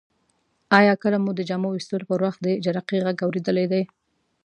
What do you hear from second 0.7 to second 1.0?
آیا